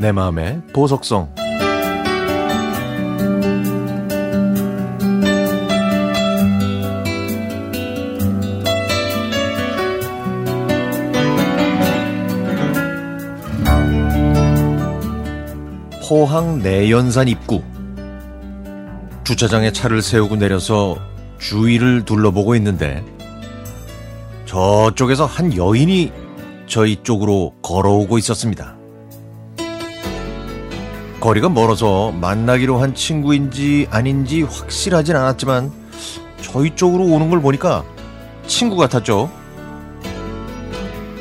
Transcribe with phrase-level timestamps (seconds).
[0.00, 1.34] 내 마음의 보석성
[16.08, 17.62] 포항 내연산 입구
[19.24, 20.96] 주차장에 차를 세우고 내려서
[21.38, 23.04] 주위를 둘러보고 있는데
[24.46, 26.10] 저쪽에서 한 여인이
[26.66, 28.79] 저희 쪽으로 걸어오고 있었습니다.
[31.20, 35.70] 거리가 멀어서 만나기로 한 친구인지 아닌지 확실하진 않았지만
[36.40, 37.84] 저희 쪽으로 오는 걸 보니까
[38.46, 39.30] 친구 같았죠.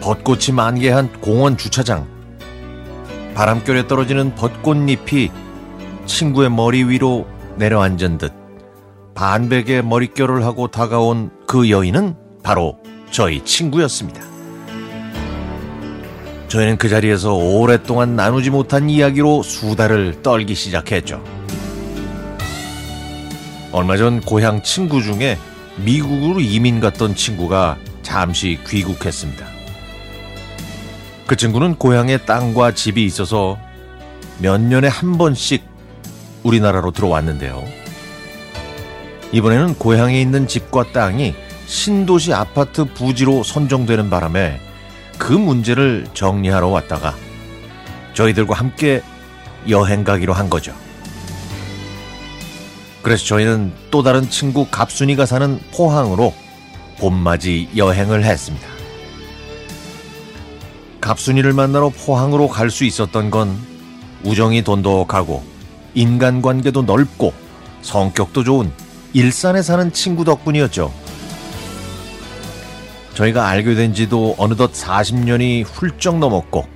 [0.00, 2.08] 벚꽃이 만개한 공원 주차장.
[3.34, 5.30] 바람결에 떨어지는 벚꽃잎이
[6.06, 8.32] 친구의 머리 위로 내려앉은 듯
[9.14, 12.78] 반백의 머릿결을 하고 다가온 그 여인은 바로
[13.10, 14.31] 저희 친구였습니다.
[16.52, 21.24] 저희는 그 자리에서 오랫동안 나누지 못한 이야기로 수다를 떨기 시작했죠.
[23.72, 25.38] 얼마 전 고향 친구 중에
[25.82, 29.46] 미국으로 이민 갔던 친구가 잠시 귀국했습니다.
[31.26, 33.56] 그 친구는 고향에 땅과 집이 있어서
[34.38, 35.64] 몇 년에 한 번씩
[36.42, 37.64] 우리나라로 들어왔는데요.
[39.32, 44.71] 이번에는 고향에 있는 집과 땅이 신도시 아파트 부지로 선정되는 바람에
[45.22, 47.14] 그 문제를 정리하러 왔다가
[48.12, 49.02] 저희들과 함께
[49.68, 50.74] 여행 가기로 한 거죠.
[53.02, 56.34] 그래서 저희는 또 다른 친구 갑순이가 사는 포항으로
[56.98, 58.66] 봄맞이 여행을 했습니다.
[61.00, 63.56] 갑순이를 만나러 포항으로 갈 수 있었던 건
[64.24, 65.44] 우정이 돈독하고
[65.94, 67.32] 인간관계도 넓고
[67.82, 68.72] 성격도 좋은
[69.12, 70.92] 일산에 사는 친구 덕분이었죠.
[73.14, 76.66] 저희가 알게 된 지도 어느덧 40년이 훌쩍 넘었고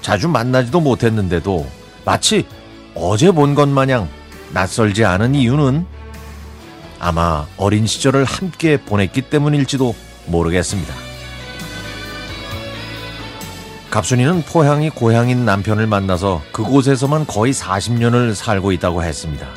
[0.00, 1.66] 자주 만나지도 못했는데도
[2.04, 2.46] 마치
[2.94, 4.08] 어제 본 것 마냥
[4.52, 5.86] 낯설지 않은 이유는
[6.98, 9.94] 아마 어린 시절을 함께 보냈기 때문일지도
[10.26, 10.94] 모르겠습니다.
[13.90, 19.48] 갑순이는 포항이 고향인 남편을 만나서 그곳에서만 거의 40년을 살고 있다고 했습니다.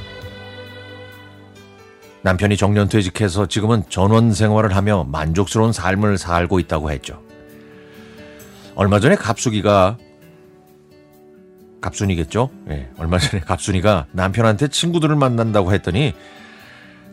[2.23, 7.21] 남편이 정년 퇴직해서 지금은 전원 생활을 하며 만족스러운 삶을 살고 있다고 했죠.
[8.75, 9.97] 얼마 전에 갑수기가
[11.81, 12.49] 갑순이겠죠?
[12.69, 16.13] 예, 얼마 전에 갑순이가 남편한테 친구들을 만난다고 했더니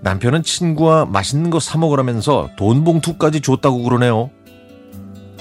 [0.03, 4.31] 남편은 친구와 맛있는 거 사 먹으라면서 돈 봉투까지 줬다고 그러네요.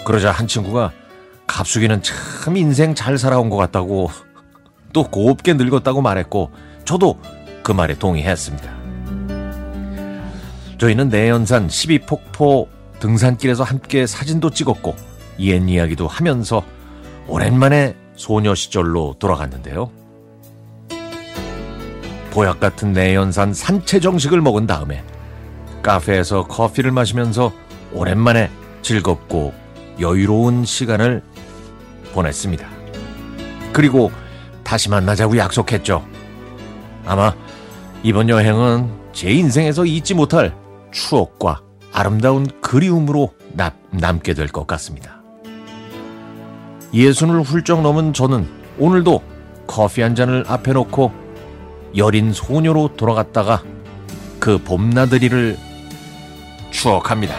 [0.04, 0.92] 그러자 한 친구가
[1.46, 4.10] 갑수기는 참 인생 잘 살아온 것 같다고
[4.94, 6.52] 또 곱게 늙었다고 말했고
[6.86, 7.20] 저도
[7.62, 8.79] 그 말에 동의했습니다.
[10.80, 12.68] 저희는 내연산 12폭포
[13.00, 14.96] 등산길에서 함께 사진도 찍었고
[15.42, 16.64] 옛 이야기도 하면서
[17.28, 19.92] 오랜만에 소녀 시절로 돌아갔는데요.
[22.32, 25.04] 보약 같은 내연산 산채 정식을 먹은 다음에
[25.84, 27.52] 카페에서 커피를 마시면서
[27.92, 28.50] 오랜만에
[28.82, 29.54] 즐겁고
[30.00, 31.22] 여유로운 시간을
[32.14, 32.68] 보냈습니다.
[33.74, 34.12] 그리고
[34.64, 36.06] 다시 만나자고 약속했죠.
[37.06, 37.34] 아마
[38.02, 40.54] 이번 여행은 제 인생에서 잊지 못할
[40.92, 41.62] 추억과
[41.94, 45.22] 아름다운 그리움으로 남, 남게 될 것 같습니다.
[46.94, 49.22] 예순을 훌쩍 넘은 저는 오늘도
[49.68, 51.12] 커피 한 잔을 앞에 놓고
[51.98, 53.64] 여린 소녀로 돌아갔다가
[54.40, 55.58] 그 봄나들이를
[56.72, 57.36] 추억합니다.